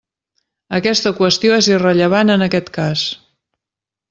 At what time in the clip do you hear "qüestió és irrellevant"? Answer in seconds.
1.19-2.37